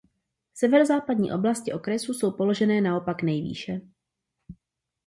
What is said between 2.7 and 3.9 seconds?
naopak nejvýše.